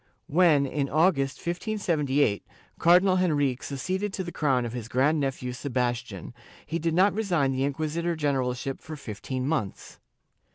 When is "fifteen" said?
8.95-9.47